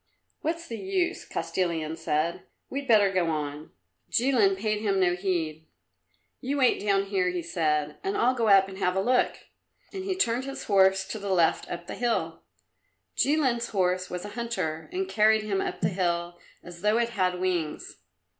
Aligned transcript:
"What's 0.41 0.67
the 0.67 0.79
use?" 0.79 1.27
Kostilin 1.29 1.95
said. 1.95 2.41
"We'd 2.71 2.87
better 2.87 3.13
go 3.13 3.27
on." 3.29 3.69
Jilin 4.09 4.55
paid 4.57 4.81
no 4.81 5.15
heed 5.15 5.51
to 5.51 5.59
him. 5.59 5.67
"You 6.39 6.57
wait 6.57 6.81
down 6.81 7.05
here," 7.05 7.29
he 7.29 7.43
said, 7.43 7.97
"and 8.03 8.17
I'll 8.17 8.31
just 8.31 8.37
go 8.39 8.47
up 8.47 8.67
and 8.67 8.79
have 8.79 8.95
a 8.95 8.99
look." 8.99 9.37
And 9.93 10.03
he 10.03 10.15
turned 10.15 10.45
his 10.45 10.63
horse 10.63 11.05
to 11.05 11.19
the 11.19 11.29
left 11.29 11.69
up 11.69 11.85
the 11.85 11.93
hill. 11.93 12.41
Jilin's 13.15 13.69
horse 13.69 14.09
was 14.09 14.25
a 14.25 14.29
hunter 14.29 14.89
and 14.91 15.07
carried 15.07 15.43
him 15.43 15.61
up 15.61 15.81
the 15.81 15.89
hill 15.89 16.39
as 16.63 16.81
though 16.81 16.97
it 16.97 17.09
had 17.09 17.39
wings. 17.39 17.97